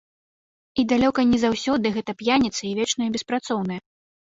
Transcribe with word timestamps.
І 0.83 0.85
далёка 0.93 1.21
не 1.33 1.39
заўсёды 1.43 1.93
гэта 1.99 2.17
п'яніцы 2.23 2.63
і 2.73 2.75
вечныя 2.83 3.09
беспрацоўныя. 3.21 3.79